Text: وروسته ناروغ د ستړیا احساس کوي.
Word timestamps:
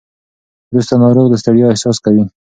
وروسته 0.71 0.93
ناروغ 1.03 1.25
د 1.29 1.35
ستړیا 1.41 1.65
احساس 1.69 1.97
کوي. 2.05 2.23